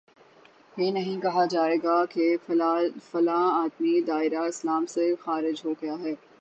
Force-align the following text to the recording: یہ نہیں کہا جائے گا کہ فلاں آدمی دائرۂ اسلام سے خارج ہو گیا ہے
یہ 0.77 0.91
نہیں 0.91 1.19
کہا 1.21 1.45
جائے 1.45 1.75
گا 1.83 2.05
کہ 2.05 2.35
فلاں 2.47 3.43
آدمی 3.53 3.99
دائرۂ 4.01 4.47
اسلام 4.47 4.85
سے 4.85 5.13
خارج 5.19 5.61
ہو 5.65 5.73
گیا 5.81 5.95
ہے 5.99 6.13